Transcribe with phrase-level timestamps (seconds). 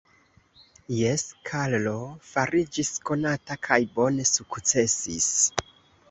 [0.99, 1.91] Jes, Karlo
[2.29, 5.29] fariĝis konata kaj bone sukcesis.